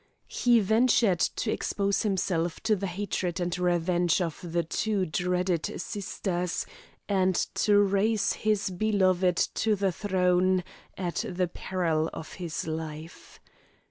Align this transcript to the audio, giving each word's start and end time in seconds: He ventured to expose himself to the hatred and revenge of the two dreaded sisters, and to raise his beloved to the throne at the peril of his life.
He 0.33 0.59
ventured 0.59 1.19
to 1.19 1.51
expose 1.51 2.01
himself 2.01 2.59
to 2.61 2.75
the 2.75 2.87
hatred 2.87 3.39
and 3.39 3.55
revenge 3.59 4.19
of 4.19 4.39
the 4.41 4.63
two 4.63 5.05
dreaded 5.05 5.79
sisters, 5.79 6.65
and 7.07 7.35
to 7.35 7.77
raise 7.77 8.33
his 8.33 8.71
beloved 8.71 9.35
to 9.37 9.75
the 9.75 9.91
throne 9.91 10.63
at 10.97 11.23
the 11.29 11.47
peril 11.47 12.09
of 12.13 12.33
his 12.41 12.65
life. 12.65 13.39